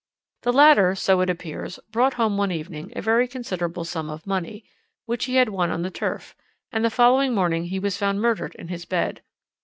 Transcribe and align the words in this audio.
"The 0.41 0.51
latter, 0.51 0.95
so 0.95 1.21
it 1.21 1.29
appears, 1.29 1.79
brought 1.91 2.15
home 2.15 2.35
one 2.35 2.51
evening 2.51 2.91
a 2.95 3.03
very 3.03 3.27
considerable 3.27 3.85
sum 3.85 4.09
of 4.09 4.25
money, 4.25 4.65
which 5.05 5.25
he 5.25 5.35
had 5.35 5.49
won 5.49 5.69
on 5.69 5.83
the 5.83 5.91
turf, 5.91 6.35
and 6.71 6.83
the 6.83 6.89
following 6.89 7.35
morning 7.35 7.65
he 7.65 7.77
was 7.77 7.97
found 7.97 8.19
murdered 8.19 8.55
in 8.55 8.69
his 8.69 8.83
bed. 8.85 9.21